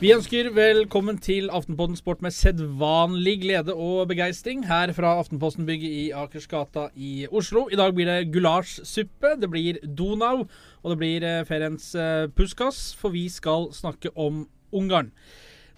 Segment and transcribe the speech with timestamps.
[0.00, 6.04] Vi ønsker velkommen til Aftenposten Sport med sedvanlig glede og begeistring her fra Aftenposten-bygget i
[6.16, 7.66] Akersgata i Oslo.
[7.68, 10.46] I dag blir det gulasjsuppe, det blir Donau,
[10.80, 15.12] og det blir feriens Ferenc eh, Puskas, for vi skal snakke om Ungarn.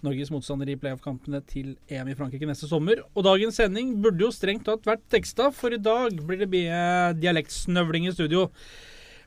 [0.07, 3.03] Norges motstander i playoff-kampene til EM i Frankrike neste sommer.
[3.17, 6.81] Og dagens sending burde jo strengt tatt vært teksta, for i dag blir det mye
[7.19, 8.53] dialektsnøvling i studio.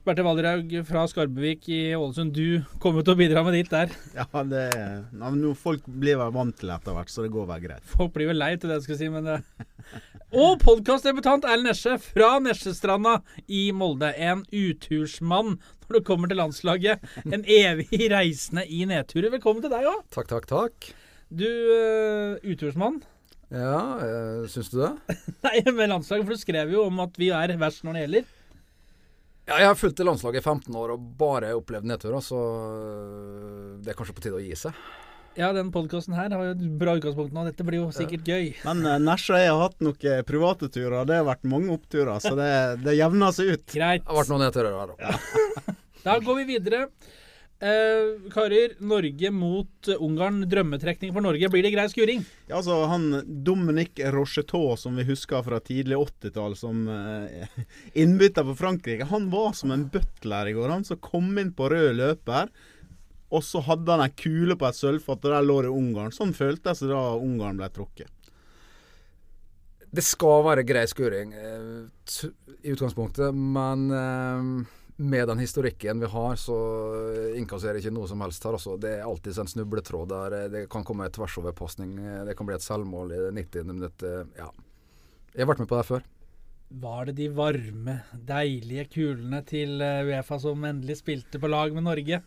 [0.05, 3.89] Berthe Valderhaug fra Skarbevik i Ålesund, du kommer til å bidra med ditt der.
[4.13, 7.47] Ja, det er men Folk blir vel vant til det etter hvert, så det går
[7.49, 7.87] vel greit.
[7.89, 9.39] Folk blir vel lei til det jeg skal si, men det
[10.29, 13.15] Og podkastdebutant Erlend Nesje fra Nesjestranda
[13.49, 14.11] i Molde.
[14.13, 15.55] En utursmann
[15.87, 17.09] når det kommer til landslaget.
[17.25, 19.33] En evig reisende i nedturer.
[19.33, 20.05] Velkommen til deg òg.
[20.13, 20.89] Takk, takk, takk.
[21.33, 23.01] Du, uh, utursmann.
[23.49, 24.93] Ja, uh, syns du det?
[25.49, 28.33] Nei, med landslaget, for du skrev jo om at vi er verst når det gjelder.
[29.45, 32.39] Ja, jeg har fulgt landslaget i 15 år og bare opplevd nedturer, så
[33.85, 34.77] det er kanskje på tide å gi seg.
[35.35, 37.43] Ja, den podkasten her har jo et bra utgangspunkt nå.
[37.49, 38.53] Dette blir jo sikkert gøy.
[38.63, 42.31] Men uh, Nesja jeg har hatt noen private turer, det har vært mange oppturer, så
[42.39, 42.49] det,
[42.85, 43.65] det jevner seg ut.
[43.75, 44.05] Greit.
[44.05, 45.03] Det har vært noen nedturer her òg.
[45.03, 45.75] Ja.
[46.07, 46.85] da går vi videre.
[47.59, 50.41] Eh, karer, Norge mot Ungarn.
[50.49, 51.49] Drømmetrekning for Norge.
[51.49, 52.25] Blir det grei skuring?
[52.49, 57.47] Ja, altså han Dominic Rocheteau, som vi husker fra tidlig 80-tall som eh,
[58.03, 60.73] innbytter for Frankrike, han var som en butler i går.
[60.73, 62.51] Han som kom inn på rød løper.
[63.31, 66.13] Og så hadde han ei kule på et sølvfat, og der lå det Ungarn.
[66.13, 68.11] Sånn føltes det da Ungarn ble tråkket.
[69.95, 72.25] Det skal være grei skuring eh,
[72.67, 76.55] i utgangspunktet, men eh, med den historikken vi har, så
[77.35, 78.55] innkasserer ikke noe som helst her.
[78.55, 78.77] Altså.
[78.79, 80.35] Det er alltid en snubletråd der.
[80.53, 81.97] Det kan komme en tversoverpasning.
[82.27, 83.65] Det kan bli et selvmål i det 90.
[83.73, 84.05] minutt.
[84.39, 84.47] Ja.
[85.35, 86.05] Jeg har vært med på det før.
[86.85, 92.21] Var det de varme, deilige kulene til Uefa som endelig spilte på lag med Norge?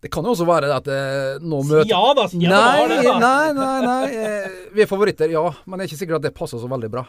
[0.00, 2.24] Det kan jo også være at eh, nå møter Ja da!
[2.30, 3.16] Si Ja, nei, det, da.
[3.20, 4.04] nei, nei, nei.
[4.16, 5.42] Eh, vi er favoritter, ja.
[5.66, 7.02] Men det er ikke sikkert at det passer så veldig bra.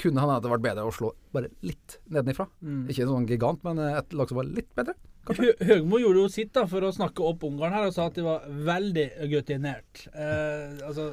[0.00, 2.46] Kunne hende det vært bedre å slå bare litt nedenifra.
[2.64, 2.84] Mm.
[2.88, 4.96] Ikke en sånn gigant, men et lag som var litt bedre.
[5.24, 5.54] Kanskje.
[5.64, 8.26] Høgmo gjorde jo sitt da for å snakke opp Ungarn her, og sa at de
[8.26, 10.04] var veldig rutinert.
[10.12, 11.10] Eh, altså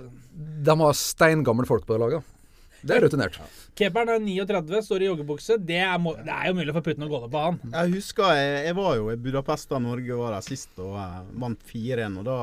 [0.67, 2.37] De har steingamle folk på det laget.
[2.81, 3.37] Det er rutinert.
[3.77, 5.59] Keeperen er 39, står i joggebukse.
[5.61, 7.59] Det er, det er jo mulig for putten å gå ned på han.
[7.69, 11.19] Jeg husker jeg, jeg var jo i Budapest da Norge var der sist og uh,
[11.43, 12.17] vant 4-1.
[12.19, 12.39] Og da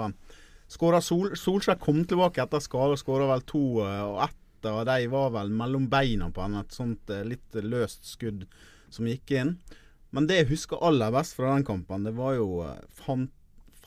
[0.71, 4.39] skåra Sol, Solskjær kom tilbake etter skade og skåra vel to uh, og ett
[4.71, 6.59] av de var vel mellom beina på han.
[6.61, 8.47] Et sånt uh, litt løst skudd
[8.93, 9.57] som gikk inn.
[10.17, 12.63] Men det jeg husker aller best fra den kampen, det var jo
[12.97, 13.35] fant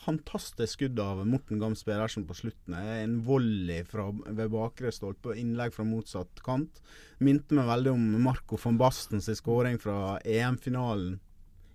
[0.01, 2.73] fantastisk skudd av Morten Gams Pedersen på slutten.
[2.73, 6.81] En volley fra, ved bakre stolpe, og innlegg fra motsatt kant.
[7.21, 11.19] Minte meg veldig om Marco von Bastens skåring fra EM-finalen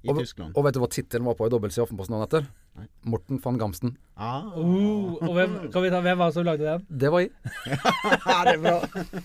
[0.03, 0.57] i og, Tyskland.
[0.57, 2.49] Og vet du hva tittelen var på i dobbeltsida i Aftenposten dagen etter?
[2.77, 2.87] Nei.
[3.09, 3.95] Morten van Gamsten.
[4.17, 4.45] Ah.
[4.57, 6.83] Uh, og hvem, kan vi ta, hvem var det som lagde den?
[7.03, 7.31] Det var jeg.
[7.73, 8.75] ja, det er bra.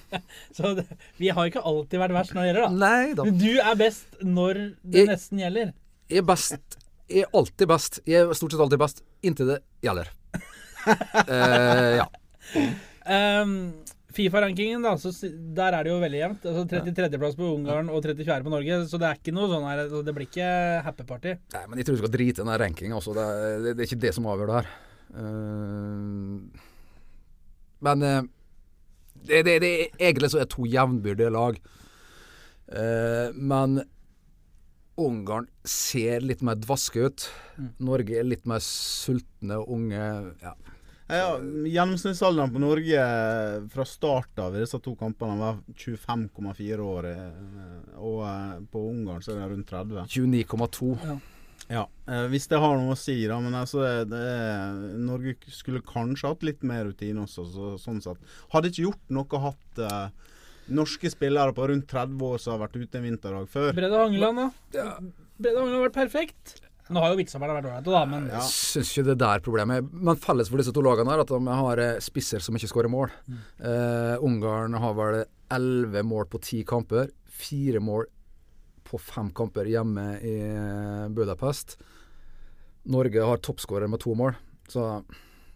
[0.57, 0.85] Så det,
[1.19, 2.79] vi har ikke alltid vært verst når det gjelder, da.
[2.85, 3.25] Nei da.
[3.27, 5.73] Men du er best når det Jeg- nesten gjelder.
[6.11, 6.77] Jeg er best.
[7.11, 7.99] Jeg er alltid best.
[8.07, 10.11] Jeg er stort sett alltid best inntil det gjelder.
[10.87, 12.07] uh, ja.
[13.11, 13.55] Um,
[14.15, 15.11] Fifa-rankingen, da, så
[15.55, 16.47] der er det jo veldig jevnt.
[16.51, 18.43] Altså 33.-plass på Ungarn og 34.
[18.45, 18.79] på Norge.
[18.91, 20.49] Så det er ikke noe sånn her altså, Det blir ikke
[20.87, 21.35] happy party.
[21.55, 23.15] Nei, men jeg tror du skal drite i den rankinga også.
[23.17, 24.71] Det, er- det, det er ikke det som avgjør det her.
[25.11, 26.35] Uh,
[27.87, 28.21] men uh,
[29.27, 31.57] det, det, det egentlig så er to jevnbyrdige lag.
[32.71, 33.81] Uh, men
[35.01, 37.25] Ungarn ser litt mer dvaske ut.
[37.81, 40.03] Norge er litt mer sultne og unge.
[40.43, 40.53] Ja.
[41.11, 41.31] Ja,
[41.67, 47.07] Gjennomsnittsalderen på Norge eh, fra start av i disse to kampene var 25,4 år.
[47.11, 50.05] eh, Og eh, på Ungarn så er det rundt 30.
[50.07, 50.91] 29,2.
[51.03, 51.17] Ja,
[51.71, 51.83] ja.
[52.31, 53.37] Hvis det har noe å si, da.
[53.43, 57.45] Men altså, det, er- Norge skulle kanskje hatt litt mer rutine også.
[57.51, 58.19] Så, sånn sett.
[58.55, 60.09] Hadde ikke gjort noe hatt uh,
[60.71, 63.71] norske spillere på rundt 30 år som har vært ute en vinterdag før.
[63.77, 64.97] Brede Hangeland, da.
[65.41, 66.57] Brede Hangeland har vært perfekt.
[66.91, 68.41] Nå har jo Vitsamerne vært ålreite, da, men Ja.
[68.43, 69.87] Syns ikke det der problemet.
[69.93, 72.91] Men felles for disse to lagene er at de har eh, spisser som ikke skårer
[72.91, 73.13] mål.
[73.63, 75.21] Eh, Ungarn har vel
[75.51, 77.09] elleve mål på ti kamper.
[77.31, 78.05] Fire mål
[78.83, 81.77] på fem kamper hjemme i eh, Budapest.
[82.91, 84.35] Norge har toppskårer med to mål.
[84.67, 85.03] Så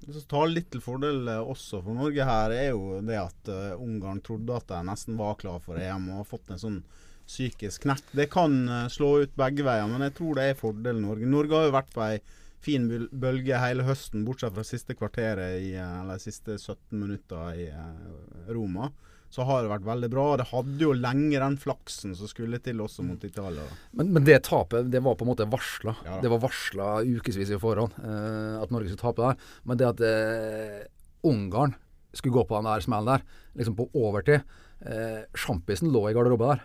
[0.06, 3.50] Det som taler litt til fordel også for Norge her, er jo det at
[3.82, 6.84] Ungarn trodde at de nesten var klar for EM og har fått en sånn
[7.28, 8.10] psykisk knekk.
[8.16, 11.30] Det kan eh, slå ut begge veier, men jeg tror det er fordel Norge.
[11.30, 12.18] Norge har jo vært på ei
[12.66, 17.68] fin bølge hele høsten, bortsett fra siste kvarteret i, eh, eller siste 17 minutter i
[17.70, 18.92] eh, Roma.
[19.36, 20.26] Så har det vært veldig bra.
[20.40, 23.66] Det hadde jo lenge den flaksen som skulle til også mot Italia.
[23.98, 25.96] Men, men det tapet det var på en måte varsla.
[26.06, 29.50] Ja det var varsla ukevis i forhånd eh, at Norge skulle tape der.
[29.68, 30.86] Men det at eh,
[31.28, 31.76] Ungarn
[32.16, 33.26] skulle gå på den der smellen der,
[33.60, 34.40] liksom på overtid
[34.88, 36.64] eh, Sjampisen lå i garderoben der.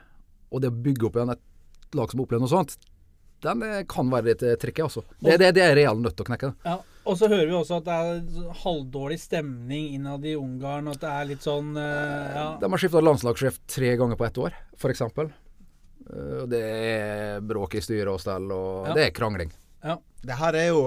[0.51, 2.77] Og det å bygge opp igjen et lag som opplever noe sånt,
[3.43, 5.03] den eh, kan være litt eh, tricky, altså.
[5.19, 6.55] Det, det, det er reell nødt til å knekke.
[6.69, 6.79] ja.
[7.09, 10.91] Og så hører vi også at det er halvdårlig stemning innad i Ungarn.
[10.93, 12.43] At det er litt sånn eh, ja.
[12.61, 15.01] De har skifta landslagssjef tre ganger på ett år, f.eks.
[16.51, 18.95] Det er bråk i styre og stell, og Ja.
[18.99, 19.51] det er krangling.
[20.21, 20.83] Det her er jo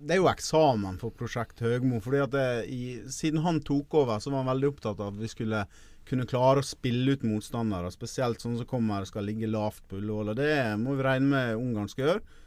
[0.00, 2.00] Det er jo eksamen for prosjekt Høgmo.
[2.00, 5.20] fordi at det, i, Siden han tok over, så var han veldig opptatt av at
[5.20, 5.66] vi skulle
[6.08, 7.92] kunne klare å spille ut motstandere.
[7.94, 10.32] Spesielt sånne som kommer og skal ligge lavt på Ullevål.
[10.32, 12.40] Og det må vi regne med Ungarn skal gjøre.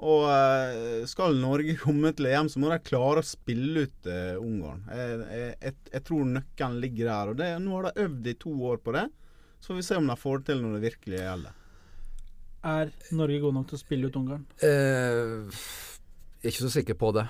[0.00, 4.36] Og eh, skal Norge komme til EM, så må de klare å spille ut eh,
[4.40, 4.84] Ungarn.
[4.88, 5.22] Jeg,
[5.60, 7.32] jeg, jeg, tror nøkkelen ligger der.
[7.32, 9.06] Og det, nå har de øvd i to år på det.
[9.60, 11.56] Så får vi se om de får det til når det virkelig gjelder.
[12.70, 14.44] Er Norge god nok til å spille ut Ungarn?
[14.64, 15.64] Eh,
[16.44, 17.26] ikke så sikker på det.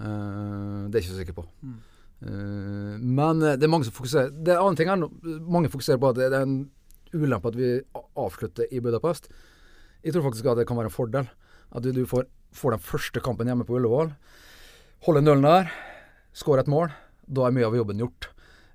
[0.00, 1.46] Eh, det er ikke så sikker på.
[1.62, 1.91] Eh,
[2.22, 5.98] men eh, det er mange som fokuserer Det er en annen ting er Mange fokuserer
[5.98, 6.60] på at det det er en
[7.12, 7.70] ulempe at vi
[8.16, 9.26] avslutter i Budapest.
[10.00, 11.26] Jeg tror faktisk at det kan være en fordel.
[11.68, 12.24] At du, får,
[12.56, 14.14] får den første kampen hjemme på Ullevål.
[15.04, 15.68] Holder nullen der.
[16.32, 16.88] Skårer et mål.
[17.28, 18.30] Da er mye av jobben gjort.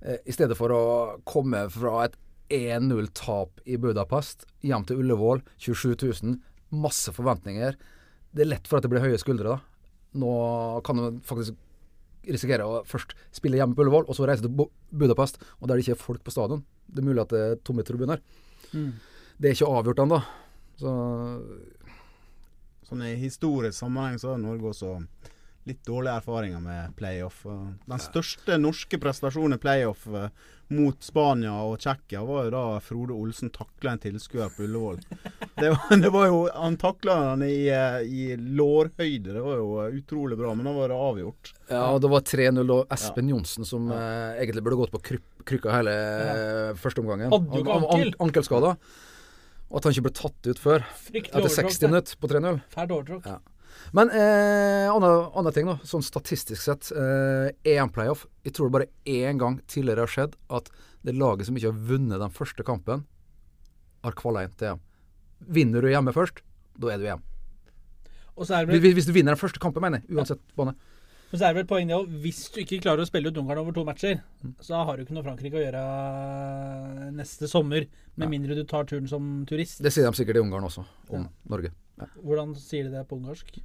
[0.05, 0.83] Eh, I stedet for å
[1.25, 2.19] komme fra et
[2.53, 5.41] 1-0-tap i Budapest hjem til Ullevål.
[5.57, 6.37] 27 000.
[6.77, 7.73] Masse forventninger.
[8.37, 9.59] Det er lett for at det blir høye skuldre da.
[10.21, 10.35] Nå
[10.85, 11.57] kan du faktisk
[12.33, 15.85] risikere å først spille hjemme på Ullevål, og så reise til Budapest, og der det
[15.85, 16.65] ikke er folk på stadion.
[16.87, 18.21] Det er mulig at det er tomme tribuner.
[18.71, 18.91] Mm.
[19.37, 20.21] Det er ikke avgjort ennå.
[20.77, 20.93] Så
[22.87, 24.93] Sånn I historisk sammenheng så har Norge også
[25.67, 27.43] litt dårlige erfaringer med playoff.
[27.85, 30.29] Den største norske prestasjonen i playoff eh,
[30.73, 34.99] mot Spania og Tsjekkia var jo da Frode Olsen takla en tilskuer på Ullevål.
[35.57, 39.31] Det var, det var jo, Han takla han i, eh, i lårhøyde.
[39.33, 41.51] Det var jo eh, utrolig bra, men da var det avgjort.
[41.71, 45.25] Ja, og det var 3-0 og Espen Johnsen som eh, egentlig burde gått på kryp,
[45.49, 46.37] krykka hele ja.
[46.77, 47.33] første omgangen.
[47.33, 48.13] Hadde jo ankel.
[48.27, 48.75] Ankelskada.
[49.71, 50.85] Og at han ikke ble tatt ut før.
[51.07, 52.61] Fryktelig Etter 60 minutter på 3-0.
[52.77, 53.31] Fælt overtråkk.
[53.33, 53.56] Ja.
[53.93, 55.77] Men eh, andre ting, da.
[55.87, 56.89] Sånn statistisk sett.
[56.91, 58.25] Eh, EM-playoff.
[58.43, 60.69] Jeg tror det bare én gang tidligere har skjedd at
[61.07, 63.05] det laget som ikke har vunnet den første kampen,
[64.03, 64.81] har kvala inn til EM.
[65.53, 66.41] Vinner du hjemme først,
[66.79, 67.23] da er du EM.
[68.37, 70.13] Og så det vel, Hvis, hvis du vinner den første kampen, mener jeg.
[70.17, 70.75] Uansett bane.
[71.31, 72.11] men så er det vel poenget det òg.
[72.23, 74.53] Hvis du ikke klarer å spille ut Ungarn over to matcher, Mm.
[74.61, 77.87] så har du ikke noe Frankrike å gjøre neste sommer.
[78.15, 79.81] Med mindre du tar turen som turist.
[79.81, 81.71] Det sier de sikkert i Ungarn også, om Norge.
[82.23, 83.57] Hvordan sier de det på ungarsk?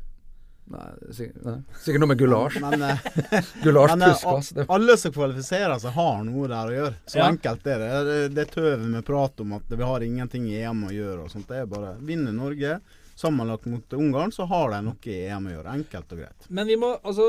[0.72, 1.56] Nei, sikkert, nei.
[1.82, 2.60] sikkert noe med gulasj.
[2.62, 3.00] Men, eh,
[3.64, 4.52] Gulasj men eh, puskas.
[4.72, 6.94] Alle som kvalifiserer seg, har noe der å gjøre.
[7.10, 7.26] Så Ja.
[7.28, 7.90] enkelt er det.
[8.08, 11.32] Det, det tøvet med prat om at vi har ingenting i EM å gjøre og
[11.34, 11.48] sånt.
[11.50, 12.78] Det er bare vinner Norge
[13.18, 15.74] sammenlagt mot Ungarn, så har de noe i EM å gjøre.
[15.82, 16.46] Enkelt og greit.
[16.48, 17.26] Men vi må altså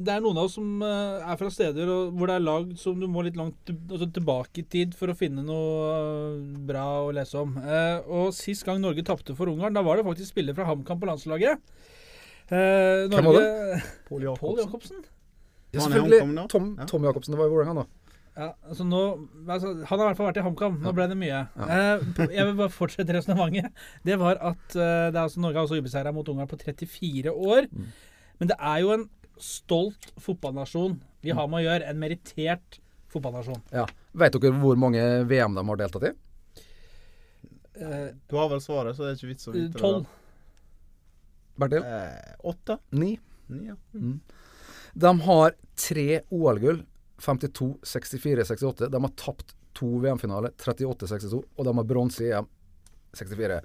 [0.00, 2.96] Det er noen av oss som eh, er fra steder hvor det er lag som
[3.00, 7.12] du må litt langt altså, tilbake i tid for å finne noe eh, bra å
[7.12, 7.52] lese om.
[7.60, 11.02] Eh, og Sist gang Norge tapte for Ungarn, da var det faktisk spiller fra HamKam
[11.02, 11.60] på landslaget.
[12.50, 13.80] Norge, Hvem var det?
[14.08, 15.04] Pål Jacobsen?
[15.70, 16.48] Ja, selvfølgelig.
[16.50, 16.86] Tom, Ja.
[16.90, 17.34] Tom Jacobsen.
[17.36, 17.86] Det var jo Vålerenga, da.
[18.40, 18.98] Ja, altså nå,
[19.50, 20.76] altså, han har i hvert fall vært i HamKam.
[20.82, 21.40] Nå ble det mye.
[21.66, 23.74] Eh, jeg vil bare fortsette resonnementet.
[24.06, 27.34] Det var at eh, det er altså, Norge har også ubeseira mot Ungarn på 34
[27.34, 27.68] år.
[28.40, 29.06] Men det er jo en
[29.42, 31.88] stolt fotballnasjon vi har med å gjøre.
[31.90, 32.78] En merittert
[33.12, 33.60] fotballnasjon.
[33.74, 33.86] Ja.
[34.12, 36.12] Vet dere hvor mange VM de har deltatt i?
[37.80, 39.80] Eh, Du har vel svaret, så det er ikke vits å vite det.
[39.80, 40.06] Tolv.
[41.60, 41.84] Bertil?
[41.84, 42.78] Eh, åtte?
[42.96, 43.18] Ni.
[43.50, 43.76] Ni, ja.
[44.94, 46.82] De har tre OL-gull.
[47.20, 48.88] 52, 64, 68.
[48.90, 50.54] De har tapt to VM-finaler.
[50.56, 51.42] 38, 62.
[51.56, 52.46] Og de har bronse i EM.
[53.12, 53.60] 64.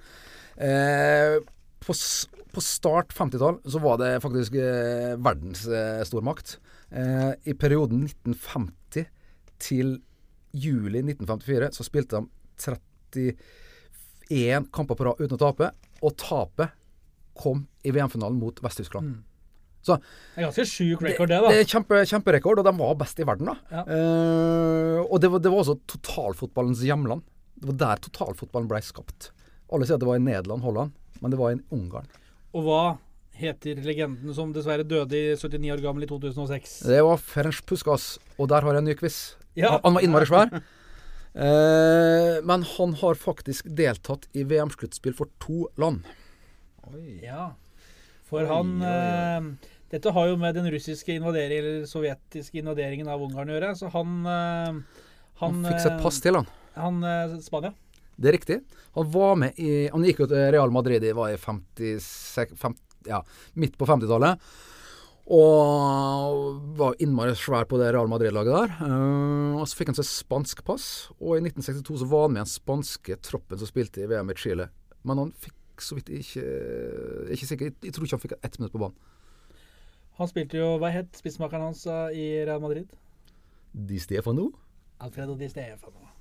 [0.56, 1.38] Eh,
[1.80, 2.26] på, s-
[2.56, 6.56] på start 50-tall så var det faktisk eh, verdens eh, stormakt.
[6.88, 9.06] Eh, I perioden 1950
[9.60, 9.98] til
[10.56, 12.22] juli 1954 så spilte
[13.16, 13.28] de
[14.32, 15.70] 31 kamper på rad uten å tape.
[16.00, 16.72] Og tapet
[17.36, 19.18] kom i VM-finalen mot Vest-Tyskland.
[19.86, 21.52] Så Det er ganske sjuk rekord, det, da.
[21.52, 23.56] det er kjempe, kjemperekord, og de var best i verden, da.
[23.70, 23.84] Ja.
[23.86, 27.22] Eh, og det var, det var også totalfotballens hjemland.
[27.60, 29.30] Det var der totalfotballen ble skapt.
[29.70, 32.08] Alle sier at det var i Nederland, Holland, men det var i Ungarn.
[32.54, 32.82] Og hva
[33.36, 36.78] heter legenden som dessverre døde i 79 år gammel i 2006?
[36.88, 39.36] Det var Ferenc Puskas, og der har jeg en ny quiz.
[39.56, 39.76] Ja.
[39.76, 40.56] Han, han var innmari svær.
[41.36, 46.06] Eh, men han har faktisk deltatt i VM-sluttspill for to land.
[47.20, 47.50] Ja.
[48.24, 49.50] For han eh,
[49.92, 53.90] Dette har jo med den russiske invaderingen, eller sovjetiske invaderingen av Ungarn å gjøre, så
[53.92, 54.80] han eh,
[55.42, 56.48] Han fikk seg et pass til, han.
[56.80, 57.76] Han eh, Spania.
[58.16, 58.60] Det er riktig.
[58.96, 62.80] Han var med i Han gikk jo til Real Madrid i var i 56, 50,
[63.10, 63.20] ja,
[63.54, 64.40] midt på 50-tallet.
[65.26, 68.74] Og var innmari svær på det Real Madrid-laget der.
[68.86, 72.44] Eh, og så fikk han seg spansk pass, og i 1962 så var han med
[72.44, 74.68] i den spanske troppen som spilte i VM i Chile.
[75.06, 76.42] Men han fikk så vidt ikke
[77.34, 78.96] Ikke sikker, jeg tror ikke han fikk ett minutt på banen.
[80.16, 82.88] Han spilte jo Hva het spissmakeren hans eh, i Real Madrid?
[83.76, 84.52] Di Stefano?
[85.04, 86.15] Alfredo Di Stefano.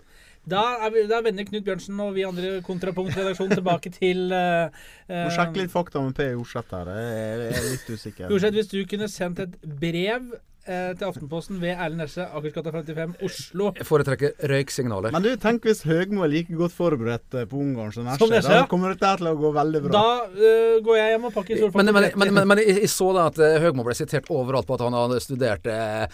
[0.49, 4.67] Da er, vi, da vender Knut Bjørnsen og vi andre kontrapunktredaksjonen tilbake til uh,
[5.09, 6.91] Må sjekke litt fakta med Per Jorseth her.
[6.93, 8.27] Jeg er, litt usikker.
[8.29, 13.17] Jorseth, hvis du kunne sendt et brev eh, til Aftenposten ved Erlend Nesje, Akersgata 55,
[13.25, 15.17] Oslo Jeg foretrekker røyksignaler.
[15.17, 18.53] Men du, tenk hvis Høgmo er like godt forberedt på Ungarn som Som Nesje.
[18.53, 19.97] Da kommer dette til å gå veldig bra.
[19.97, 21.91] Da uh, går jeg hjem og pakker Men, solfaktor.
[21.91, 25.01] men, men, men, men jeg, så da at Høgmo ble sitert overalt på at han
[25.01, 26.05] hadde studert eh,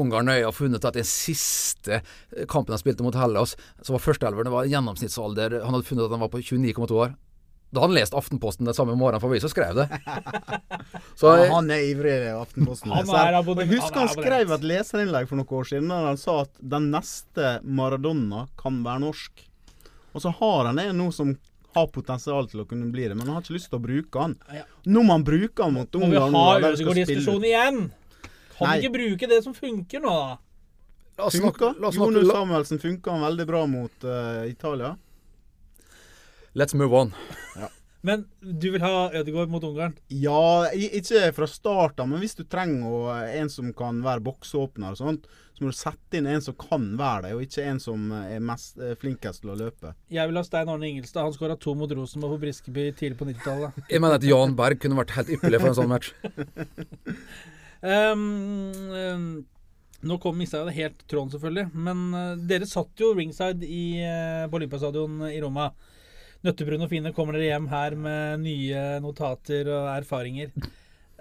[0.00, 4.02] Ungarn nøye har funnet at den siste eh, kampen han spilte mot Hellas, som var
[4.04, 7.14] førsteelveren, det var gjennomsnittsalder Han hadde funnet at han var på 29,2 år.
[7.74, 9.88] Da hadde han lest Aftenposten den samme morgenen, for vi så skrev det.
[11.18, 12.92] Så ja, eh, han er ivrig i Aftenposten.
[12.94, 16.36] Han er abonnent, husker han skrev et leserinnlegg for noen år siden der han sa
[16.44, 19.42] at den neste Maradona kan være norsk.
[20.14, 21.34] Og så har han en nå som
[21.74, 24.22] har potensial til å kunne bli det, men han har ikke lyst til å bruke
[24.22, 24.36] han.
[24.86, 26.22] Nå må han bruke han mot vi Ungarn.
[26.22, 27.80] ha nå, der de skal Ødegaard-diskusjon igjen?
[28.58, 28.74] Kan Nei.
[28.78, 30.38] vi ikke bruke det som funker nå, da?
[31.18, 34.44] la oss snakke, la oss snakke Jonas la, Samuelsen funka han veldig bra mot eh,
[34.50, 34.96] Italia.
[36.54, 37.12] Let's move on.
[38.04, 39.94] Men du vil ha Ødegaard mot Ungarn?
[40.12, 42.98] Ja, i- ikke fra start av, men hvis du trenger å,
[43.40, 45.24] en som kan være boksåpner og sånt,
[45.56, 48.42] så må du sette inn en som kan være det, og ikke en som er
[48.44, 49.94] mest, eh, flinkest til å løpe.
[50.12, 51.24] Jeg vil ha Stein Arne Ingelstad.
[51.24, 53.80] Han skåra to mot Rosenborg på Briskeby tidlig på 90-tallet.
[53.88, 56.12] Jeg mener at Jan Berg kunne vært helt ypperlig for en sånn match.
[57.84, 58.22] Um,
[58.96, 59.26] um,
[60.04, 61.66] nå kom mista jeg det helt tråden, selvfølgelig.
[61.76, 65.68] Men uh, dere satt jo ringside i, uh, på Olympiastadion i Roma.
[66.44, 70.52] Nøttebrune og fine kommer dere hjem her med nye notater og erfaringer.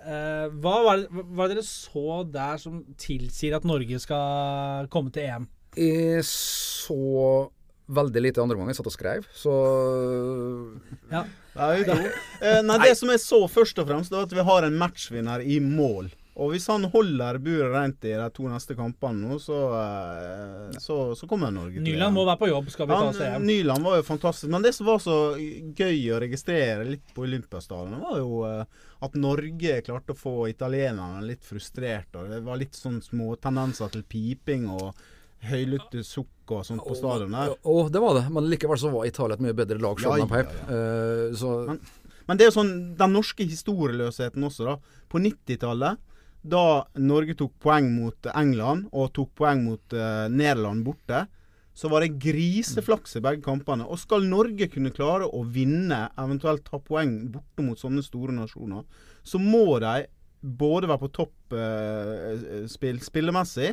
[0.04, 5.28] Uh, hva var det, hva dere så der som tilsier at Norge skal komme til
[5.28, 5.52] EM?
[5.80, 7.50] Jeg så
[7.94, 8.72] veldig lite andre omgang.
[8.72, 9.54] Jeg satt og skrev, så
[11.12, 11.24] Ja.
[11.54, 11.84] Nei.
[12.42, 14.78] Eh, nei, det som jeg så først og fremst, det var at vi har en
[14.80, 16.10] matchvinner i mål.
[16.34, 20.96] Og hvis han holder buret rent i de to neste kampene nå, så, eh, så,
[21.18, 23.46] så kommer Norge til Nyland må være på jobb, skal vi ta oss til.
[23.46, 24.50] Nyland var jo fantastisk.
[24.50, 28.64] Men det som var så gøy å registrere litt på Olympiastadion, var jo eh,
[29.06, 32.10] at Norge klarte å få italienerne litt frustrert.
[32.18, 34.96] Og det var litt sånn små tendenser til piping og
[35.44, 37.52] høylytte sukk og sånt på stadion der.
[37.68, 40.24] Å, det var det, men likevel så var Italia et mye bedre lag selv Ja,
[40.24, 40.56] om de peip.
[40.56, 41.80] ja, Eh, så Men,
[42.30, 44.76] men det er jo sånn den norske historieløsheten også, da.
[45.12, 46.00] På 90-tallet,
[46.44, 51.24] da Norge tok poeng mot England og tok poeng mot uh, Nederland borte,
[51.74, 53.88] så var det griseflaks i begge kampene.
[53.88, 58.84] Og skal Norge kunne klare å vinne, eventuelt ta poeng borte mot sånne store nasjoner,
[59.26, 60.04] så må de
[60.44, 63.72] både være på topp uh, spill, spillemessig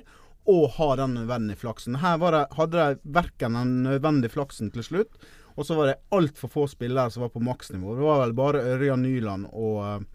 [0.50, 1.98] og ha den nødvendige flaksen.
[2.00, 5.18] Her det, hadde de verken den nødvendige flaksen til slutt,
[5.58, 7.98] og så var det altfor få spillere som var på maksnivå.
[7.98, 10.06] Det var vel bare Ørjan Nyland og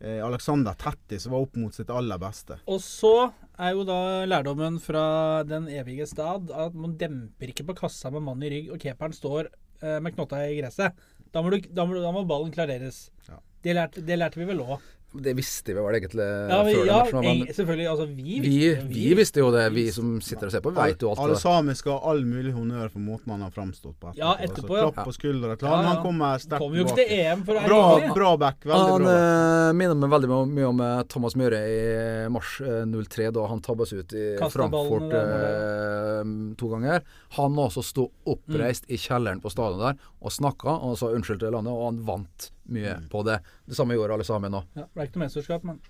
[0.00, 2.58] eh, Alexander Tetti som var opp mot sitt aller beste.
[2.70, 7.78] Og så er jo da lærdommen fra den evige stad at man demper ikke på
[7.82, 10.96] kassa med mann i rygg, og keeperen står eh, med knotta i gresset.
[11.34, 13.08] Da må, du, da må, da må ballen klareres.
[13.28, 13.40] Ja.
[13.64, 14.78] Det, lærte, det lærte vi vel òg.
[15.08, 17.22] Det visste vi vel egentlig Ja, vi, før den matchen.
[17.24, 17.86] Men selvfølgelig.
[17.88, 21.00] Altså, vi vi, visste vi visste jo det, vi som sitter og ser på, vet
[21.00, 24.12] jo alt Alle sammen skal ha all mulig honnør for måten han har framstått på.
[24.18, 25.54] Ja, etterpå, altså, Klapp på skuldra.
[25.54, 25.88] Ja, Klar, ja.
[25.94, 27.80] Han kommer sterkt Kommer jo til Bra,
[28.14, 28.60] bra back.
[28.68, 29.14] Veldig Han bra.
[29.14, 29.70] back.
[29.70, 33.60] eh, minner meg veldig mye- om eh, Thomas Møre i mars eh, 03, da han
[33.64, 36.22] tabbes ut i Kastet Frankfurt eh,
[36.60, 37.02] to ganger.
[37.40, 38.94] Han også sto oppreist Mm.
[38.94, 42.50] i kjelleren på stadionet der og snakka og sa unnskyld til landet, og han vant
[42.68, 43.08] mye Mm.
[43.12, 43.38] på det.
[43.66, 44.62] Det samme gjorde alle sammen nå.
[44.76, 45.80] Ja, det ble ikke noe mesterskap, men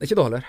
[0.00, 0.44] Ikke det heller.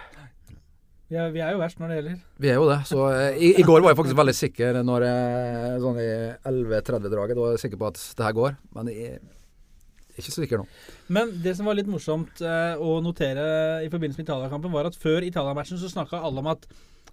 [1.09, 2.17] vi er, vi er jo verst når det gjelder.
[2.39, 2.79] Vi er jo det.
[2.85, 6.09] Så eh, i, i går var jeg faktisk veldig sikker når jeg sånn i
[6.51, 7.35] 11.30-draget.
[7.35, 10.59] Da var jeg sikker på at det her går, men jeg er ikke så sikker
[10.61, 10.67] nå.
[11.15, 13.47] Men det som var litt morsomt eh, å notere
[13.85, 16.67] i forbindelse med Italia-kampen, var at før Italia-matchen så snakka alle om at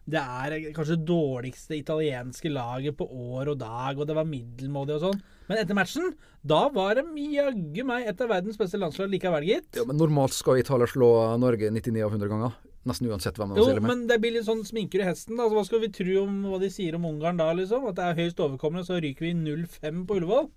[0.07, 4.99] det er kanskje det dårligste italienske laget på år og dag, og det var middelmådig
[4.99, 5.23] og sånn.
[5.49, 9.69] Men etter matchen, da var det jaggu meg et av verdens beste landslag likevel, gitt.
[9.79, 12.57] Ja, men normalt skal Italia slå Norge 99 av 100 ganger.
[12.87, 13.91] Nesten uansett hvem de stiller med.
[13.91, 15.37] Jo, men det blir litt sånn sminker i hesten.
[15.39, 15.49] da.
[15.51, 17.87] Så hva skal vi tro om hva de sier om Ungarn da, liksom?
[17.91, 20.51] At det er høyst overkommende, så ryker vi 0-5 på Ullevål?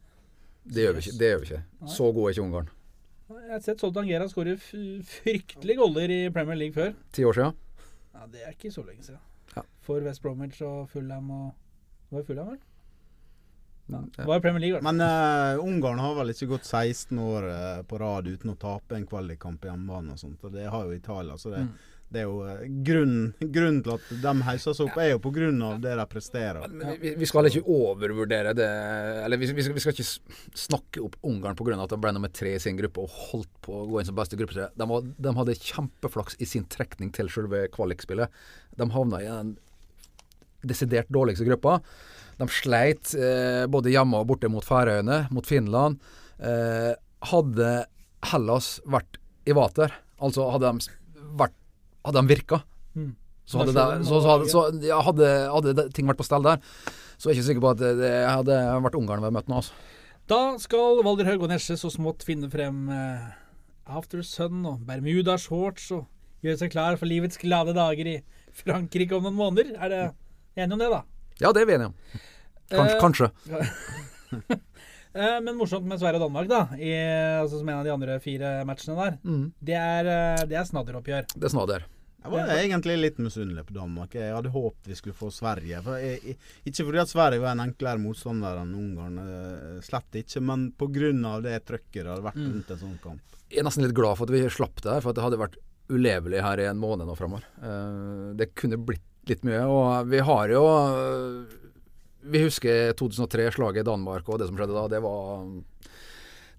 [0.69, 1.15] Det gjør vi ikke.
[1.17, 1.61] Det gjør vi ikke.
[1.95, 2.69] Så god er ikke Ungarn.
[3.29, 6.93] Jeg har sett Soltan Gera skåre fryktelige goller i Premier League før.
[7.13, 7.57] Ti år siden.
[8.13, 9.19] Ja, Det er ikke så lenge siden.
[9.55, 9.63] Ja.
[9.85, 11.51] For West Bromwich og Fulham og
[12.11, 12.59] Var det Fulham, vel?
[13.89, 14.01] Ja.
[14.17, 14.81] Det var i Premier League.
[14.85, 18.97] Men uh, Ungarn har vel ikke gått 16 år uh, på rad uten å tape
[18.99, 20.43] en kvalikkamp i hjemmebane og sånt.
[20.45, 21.37] Og det har jo Italia.
[21.41, 21.71] Så det, Mm.
[22.09, 25.19] det er jo uh, grunnen, grunnen til at de heiser seg opp, er jo
[25.65, 26.67] av det de presterer.
[26.69, 28.69] Men vi, vi skal ikke overvurdere det
[29.25, 30.07] Eller vi, vi, skal, vi skal ikke
[30.57, 31.77] snakke opp Ungarn pga.
[31.83, 34.15] at de ble nummer tre i sin gruppe og holdt på å gå inn som
[34.17, 34.53] beste gruppe.
[34.73, 38.29] De, var- de hadde kjempeflaks i sin trekning til selve kvalikspillet.
[38.77, 39.57] De havna i den
[40.63, 41.79] desidert dårligste gruppa.
[42.39, 45.99] De sleit eh, både hjemme og borte mot Færøyene, mot Finland.
[46.39, 46.93] Eh,
[47.29, 47.71] hadde
[48.31, 49.91] Hellas vært i vater,
[50.23, 50.95] altså hadde de
[51.39, 51.55] vært
[52.07, 52.61] Hadde de virka,
[52.95, 53.09] Mm.
[53.45, 56.61] så hadde, det, så, så hadde, så, ja, hadde, hadde ting vært på stell der,
[57.19, 59.51] så er jeg ikke sikker på at det, det hadde vært Ungarn vi hadde møtt
[59.51, 59.59] nå.
[59.59, 59.75] Altså.
[60.31, 63.27] Da skal Valder Haug og Nesje så smått finne frem eh,
[63.99, 66.07] After Sun og Bermuda-shorts og
[66.45, 68.17] gjøre seg klar for livets glade dager i
[68.63, 69.75] Frankrike om noen måneder.
[69.75, 70.01] Er det
[70.63, 71.03] enig om det, da?
[71.39, 71.95] Ja, det er vi enige om.
[72.69, 72.95] Kanskje.
[72.95, 74.59] Eh, kanskje.
[75.09, 76.91] Eh, men morsomt med Sverige og Danmark, da, i,
[77.41, 79.15] altså som en av de andre fire matchene der.
[79.25, 79.47] Mm.
[79.65, 81.25] Det er, eh, det er snadderoppgjør.
[81.33, 81.85] Det er snadder.
[82.19, 84.13] Jeg var egentlig litt misunnelig på Danmark.
[84.13, 85.81] Jeg hadde håpet vi skulle få Sverige.
[85.81, 86.37] For jeg, jeg,
[86.69, 89.17] ikke fordi at Sverige var en enklere motstander enn Ungarn,
[89.81, 90.43] slett ikke.
[90.45, 91.33] Men pga.
[91.47, 92.51] det trøkket det hadde vært Mm.
[92.53, 93.37] rundt en sånn kamp.
[93.49, 95.41] Jeg er nesten litt glad for at vi slapp det her, for at det hadde
[95.41, 95.57] vært
[95.89, 97.49] ulevelig her i en måned nå framover.
[97.65, 99.63] Eh, det kunne blitt litt mye.
[99.65, 100.63] Og vi har jo
[102.29, 104.87] Vi husker 2003-slaget i Danmark og det som skjedde da.
[104.91, 105.45] Det var,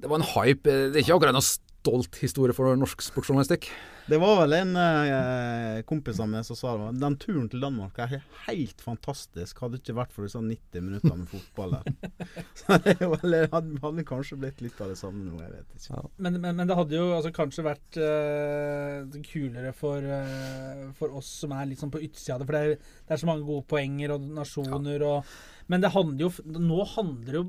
[0.01, 0.65] det var en hype.
[0.65, 1.45] Det er ikke akkurat en
[1.81, 3.71] stolt historie for norsk sportsjournalistikk.
[4.11, 6.89] Det var vel en eh, kompis av meg som sa det.
[7.01, 9.61] Den turen til Danmark er helt fantastisk.
[9.63, 12.11] Hadde det ikke vært for disse 90 minuttene med fotball der.
[12.59, 13.45] Så det hadde,
[13.85, 16.03] hadde kanskje blitt litt av det samme nå, jeg vet ikke.
[16.19, 21.31] Men, men, men det hadde jo altså, kanskje vært eh, kulere for, eh, for oss
[21.45, 22.51] som er litt sånn på utsida av det.
[22.51, 25.41] For det er, det er så mange gode poenger og nasjoner og
[25.71, 27.49] Men det handler jo nå handler det jo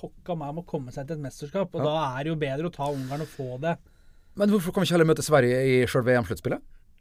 [0.00, 1.68] pokka meg om å komme seg til et mesterskap.
[1.76, 1.84] Og Ja.
[1.84, 3.76] da er det jo bedre å ta Ungarn og få det.
[4.40, 6.60] Men hvorfor kan vi ikke heller møte Sverige i sjølve EM-sluttspillet?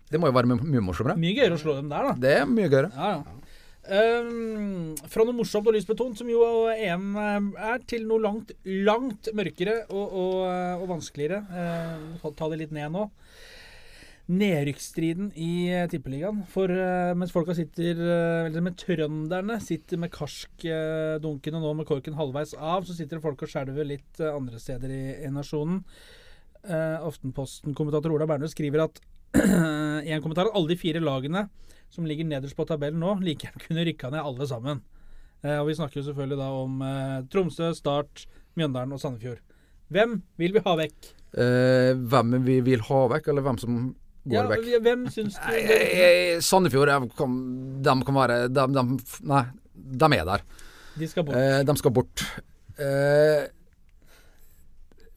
[0.10, 1.16] Det må jo være my- mye morsommere.
[1.22, 2.14] Mye gøyere å slå dem der, da.
[2.18, 2.92] Det er mye gøyere.
[2.96, 3.24] Ja, ja.
[3.90, 7.16] Um, fra noe morsomt og lysbetont, som jo EM
[7.58, 11.40] er, til noe langt, langt mørkere og, og, og vanskeligere.
[11.50, 13.08] Uh, ta det litt ned nå.
[14.30, 16.44] Nedrykksstriden i eh, Tippeligaen.
[16.52, 22.18] For eh, mens folka sitter eh, Eller med trønderne sitter med karskdunkene nå med korken
[22.18, 25.82] halvveis av, så sitter folk og skjelver litt andre steder i, i nasjonen.
[26.60, 28.98] Uh, Aftenposten-kommentator Ola Bernhus skriver at
[29.40, 31.46] i en kommentar at alle de fire lagene
[31.90, 34.82] som ligger nederst på tabellen nå, like gjerne kunne rykka ned alle sammen.
[35.40, 38.28] Uh, og Vi snakker jo selvfølgelig da om uh, Tromsø, Start,
[38.60, 39.42] Mjøndalen og Sandefjord.
[39.90, 41.16] Hvem vil vi ha vekk?
[41.30, 43.80] Hvem vi vil ha vekk, eller hvem som
[44.28, 47.38] går Ja, hvem syns du Nei, Sandefjord kan,
[47.86, 48.84] de kan være de, de,
[49.32, 50.44] Nei, de er der.
[51.00, 51.38] De skal bort.
[51.40, 52.24] Eh, de skal bort.
[52.80, 53.48] Eh,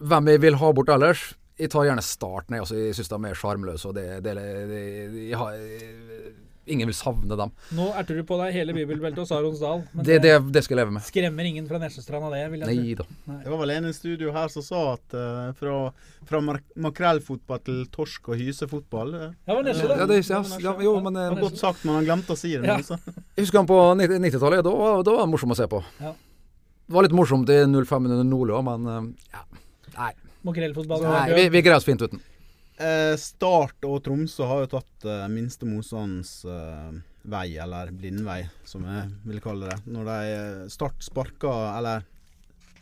[0.03, 1.33] hvem jeg vil ha bort ellers?
[1.59, 2.55] Jeg tar gjerne starten.
[2.57, 3.91] Jeg, altså, jeg syns de er sjarmløse.
[3.91, 4.35] Og det, det,
[4.71, 4.83] det,
[5.29, 5.59] jeg har-
[6.67, 7.51] ingen vil savne dem.
[7.75, 9.83] Nå erter du på deg hele bibelbeltet og Sarons Dal.
[10.07, 11.03] Det, det, det skal jeg leve med.
[11.07, 13.07] skremmer ingen fra Nesjestrand av det, vil jeg Nei da.
[13.27, 13.39] da.
[13.43, 15.77] Det var vel en i studio her som sa at uh, fra,
[16.29, 16.41] fra
[16.87, 19.25] makrellfotball til torsk og hysefotball uh.
[19.49, 20.09] Ja, var Nesje, Ja, det.
[20.15, 22.67] det, ja, ja, jo, men Det var godt sagt, men han glemte å si det.
[22.71, 22.79] Ja.
[22.79, 22.99] Altså.
[23.37, 24.63] Jeg husker han på 90 90-tallet.
[24.67, 25.83] Da, var- da var han morsom å se på.
[26.03, 26.15] Ja.
[26.87, 29.43] Det var litt morsomt i 05 under Nordli òg, men ja.
[29.97, 30.13] Nei,
[30.47, 31.03] Makrellfotball.
[31.07, 32.21] nei vi, vi greier oss fint uten.
[32.83, 36.89] Eh, Start og Tromsø har jo tatt eh, minste motstands eh,
[37.31, 39.77] vei, eller blindvei, som jeg vil kalle det.
[39.95, 42.03] Når de eh, Start sparka, eller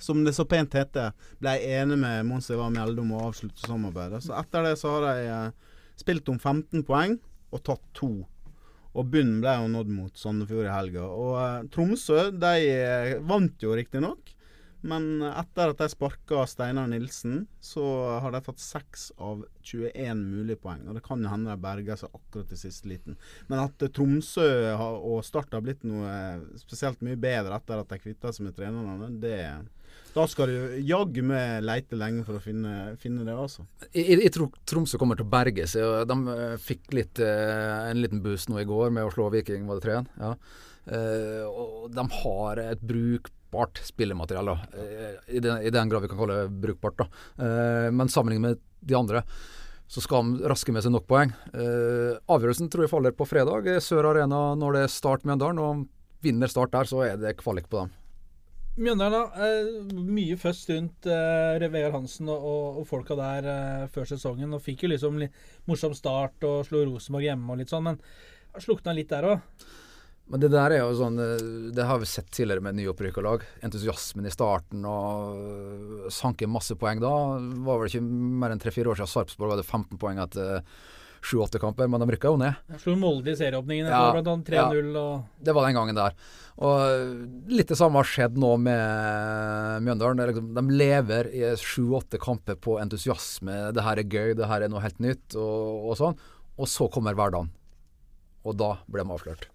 [0.00, 4.22] som det så pent heter, ble enige med Mons Ivar Mjelde om å avslutte samarbeidet.
[4.24, 7.18] Så etter det så har de eh, spilt om 15 poeng
[7.50, 8.14] og tatt to.
[8.90, 11.04] Og bunnen ble jo nådd mot Sandefjord i helga.
[11.04, 14.32] Og Tromsø de vant jo riktignok.
[14.80, 17.84] Men etter at de sparka Steinar Nilsen, så
[18.22, 20.86] har de tatt 6 av 21 mulige poeng.
[20.88, 23.18] Og det kan jo hende de berger seg akkurat i siste liten.
[23.50, 24.46] Men at Tromsø
[24.78, 28.56] og Start har blitt noe eh, spesielt mye bedre etter at de kvitta seg med
[28.56, 29.42] trenerne, det
[30.14, 33.66] Da skal du jaggu meg leite lenge for å finne, finne det, altså.
[33.92, 36.08] Jeg, jeg, tror Tromsø kommer til å berge seg.
[36.08, 39.68] De eh, fikk litt, eh, en liten boost nå i går med å slå Viking,
[39.68, 40.10] var det 3-1?
[40.24, 40.34] Ja.
[40.90, 42.80] Og de har et
[43.50, 44.58] brukbart spillemateriale.
[44.74, 46.98] Eh, i, den, den grad vi kan kalle det brukbart.
[46.98, 47.04] da.
[47.38, 49.22] Eh, men sammenlignet med de andre
[49.86, 51.32] så skal de raske med seg nok poeng.
[51.52, 53.66] Eh, avgjørelsen tror jeg faller på fredag.
[53.82, 55.58] Sør Arena når det er Start Mjøndalen.
[55.58, 55.88] og
[56.22, 57.90] Vinner Start der, så er det kvalik på dem.
[58.78, 59.98] Mjøndalen, da.
[59.98, 64.54] Mye først rundt eh, Hansen og, og, folka der før sesongen.
[64.54, 65.34] Og fikk jo liksom litt
[65.66, 67.98] morsom start og slo Rosenborg hjemme og litt sånn, men
[68.62, 69.66] slukna litt der òg.
[70.30, 71.40] Men det der er jo sånn eh,
[71.74, 73.42] Det har vi sett tidligere med nyopprykka lag.
[73.66, 77.10] Entusiasmen i starten og øh, sanke masse poeng da.
[77.66, 80.62] Var vel ikke mer enn tre-fire år siden Sarpsborg hadde 15 poeng etter
[81.20, 82.56] sju-åtte kamper, men de rykka jo ned.
[82.80, 84.22] Slo Molde i serieåpningen, Ja, bl.a.
[84.22, 86.16] annet 3-0 og Det var den gangen der.
[86.64, 90.22] Og litt det samme har skjedd nå med Mjøndalen.
[90.22, 93.66] Det Liksom, de lever i sju-åtte kamper på entusiasme.
[93.76, 96.20] Det her er gøy, det her er noe helt nytt, og, og sånn.
[96.56, 97.52] Og så kommer hverdagen.
[98.48, 99.50] Og da ble de avslørt.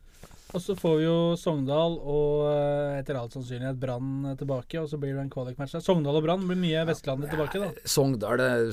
[0.56, 5.00] Og så får vi jo Sogndal og eh, etter all sannsynlighet Brann tilbake, og så
[5.02, 5.84] blir det en kvalikmatch der.
[5.84, 7.70] Sogndal og Brann blir mye Vestlandet tilbake, da.
[7.84, 8.70] Sogndal det, er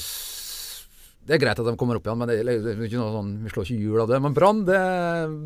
[1.23, 3.13] det er greit at de kommer opp igjen, men det er, det er ikke noe
[3.15, 4.23] sånn, vi slår ikke hjul av det.
[4.25, 4.79] Men Brann, det,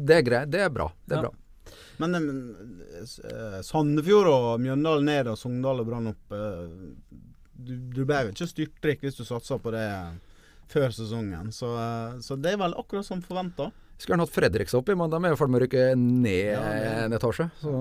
[0.09, 0.53] det er greit.
[0.53, 0.87] Det er bra.
[1.05, 1.27] Det er Ja.
[1.29, 1.35] bra.
[1.96, 6.66] Men eh, eh, Sandefjord og Mjøndalen ned og Sogndal og Brann opp eh,
[7.57, 9.87] Du, du ble jo ikke styrtrik hvis du satsa på det
[10.68, 11.49] før sesongen.
[11.57, 13.70] Så, eh, så det er vel akkurat som forventa.
[13.97, 16.61] Skulle gjerne hatt Fredrikstad oppi, men de er i ferd med å rykke ned Ja,
[17.07, 17.47] en etasje.
[17.63, 17.73] Så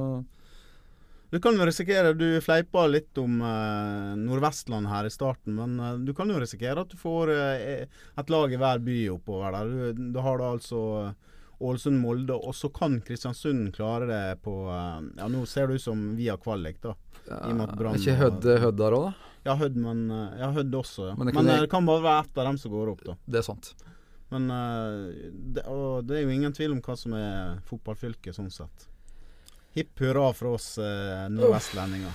[1.33, 5.97] Du kan jo risikere Du fleipa litt om eh, Nordvestland her i starten, men eh,
[6.07, 7.85] du kan jo risikere at du får eh,
[8.17, 9.73] et lag i hver by oppover der.
[9.97, 11.11] Du, da har du altså eh,
[11.65, 16.05] Ålesund-Molde, og så kan Kristiansund klare det på eh, Ja, nå ser det ut som
[16.15, 16.95] via kvalik, da.
[17.25, 19.31] I og med at Brann ikke Hødd hød der òg, da?
[19.49, 21.17] Ja, Hødd, men eh, Ja, Hødd også, ja.
[21.19, 23.03] Men det kan men jeg- det kan bare være ett av dem som går opp,
[23.07, 23.17] da.
[23.27, 23.73] Det er sant.
[24.33, 28.51] Men eh, det, og det er jo ingen tvil om hva som er fotballfylket, sånn
[28.53, 28.87] sett.
[29.75, 32.13] Hipp hurra for oss eh, nordvestlendinger.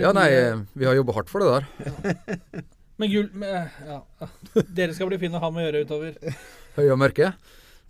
[0.00, 0.28] Ja, nei,
[0.72, 2.64] vi har jobba hardt for det der.
[2.96, 4.00] Men gull med, ja.
[4.70, 6.16] Dere skal bli fine å ha med å gjøre utover.
[6.78, 7.32] Høye og mørke.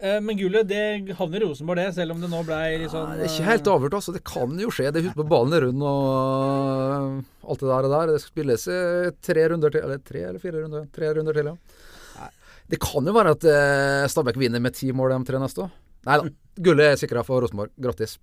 [0.02, 3.12] Eh, Men gullet det havner i Rosenborg, det, selv om det nå ble litt sånn
[3.12, 4.14] ja, det er ikke helt avgjort, altså.
[4.16, 4.90] Det kan jo skje.
[4.90, 8.12] Det er ute på ballen er rund og alt det der og der.
[8.14, 9.84] Det skal spilles eh, tre runder til.
[9.86, 10.88] Eller tre eller fire runder?
[10.98, 11.92] Tre runder til, ja.
[12.70, 15.72] Det kan jo være at eh, Stabæk vinner med ti mål de tre neste år.
[16.08, 16.30] Nei da.
[16.64, 17.72] Gullet er sikra for Rosenborg.
[17.80, 18.16] Grattis.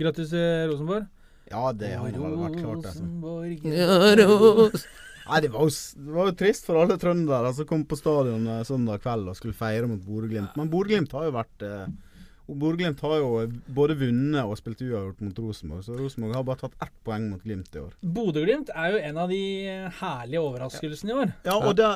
[0.00, 1.08] Grattis, eh, Rosenborg.
[1.50, 2.92] Ja, det har vel vært klart, det.
[2.96, 4.80] Rosenborg.
[5.22, 8.48] Nei, det var, jo, det var jo trist for alle trøndere som kom på stadion
[8.48, 10.56] eh, søndag kveld og skulle feire mot Bodø-Glimt.
[10.58, 11.84] Men Bodø-Glimt har jo vært eh,
[12.58, 13.30] Bodø-Glimt har jo
[13.74, 17.42] både vunnet og spilt uavgjort mot Rosenborg, så Rosenborg har bare tatt ett poeng mot
[17.44, 17.94] Glimt i år.
[18.02, 19.42] Bodø-Glimt er jo en av de
[20.00, 21.34] herlige overraskelsene i år.
[21.48, 21.88] Ja, og det,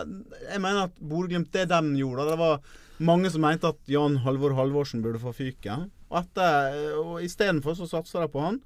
[0.49, 2.61] jeg mener at Bodø-Glimt, det de gjorde Det var
[2.99, 5.90] mange som mente at Jan Halvor Halvorsen burde få fyken.
[6.11, 8.61] Og, etter, og istedenfor så satser de på han,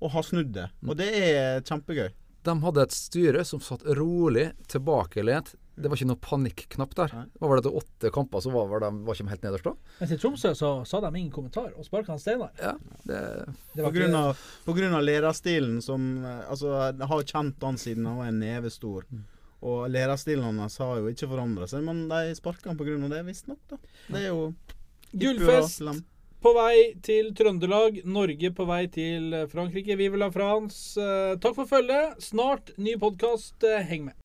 [0.00, 0.68] og har snudd det.
[0.86, 2.12] Og det er kjempegøy.
[2.44, 5.54] De hadde et styre som satt rolig, tilbakelent.
[5.74, 7.14] Det var ikke noe panikknapp der.
[7.40, 9.72] Hva var det til åtte kamper, så var, var de var ikke helt nederst da?
[9.98, 12.52] Mens i Tromsø så sa de ingen kommentar, og sparka han Steinar.
[12.62, 12.76] Ja,
[13.08, 13.20] det,
[13.74, 17.80] Det På grunn, av, på grunn av lederstilen som eh, Altså, jeg har kjent han
[17.80, 19.08] siden han var en neve stor.
[19.64, 23.78] Og lederstilen hans har jo ikke forandra seg, men de sparka han av det, visstnok.
[24.08, 24.50] Det er jo
[25.14, 25.82] Gullfest
[26.44, 28.02] på vei til Trøndelag.
[28.04, 29.96] Norge på vei til Frankrike.
[29.96, 31.00] Vi vil ha France.
[31.00, 32.20] Eh, Takk for følget.
[32.22, 33.64] Snart ny podkast.
[33.88, 34.23] Heng med.